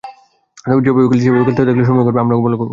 তবে 0.63 0.81
যেভাবে 0.85 1.07
খেলছি, 1.11 1.27
এভাবে 1.29 1.45
খেলতে 1.47 1.61
থাকলে 1.61 1.73
সবাই 1.79 1.87
সমীহ 1.89 2.05
করবে, 2.07 2.19
আমরাও 2.23 2.43
ভালো 2.45 2.55
করব। 2.55 2.69